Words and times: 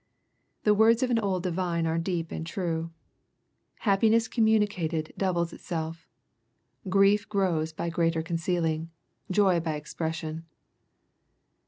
The 0.63 0.73
words 0.73 1.03
of 1.03 1.11
an 1.11 1.19
old 1.19 1.43
divine 1.43 1.85
are 1.85 1.99
deep 1.99 2.31
and 2.31 2.43
true:" 2.43 2.89
Happiness 3.87 4.27
communicated 4.27 5.13
doubles 5.15 5.53
itself. 5.53 6.07
Grief 6.89 7.29
grows 7.29 7.71
greater 7.71 8.19
by 8.21 8.25
concealing: 8.25 8.89
joy 9.29 9.59
by 9.59 9.75
expression.'' 9.75 10.45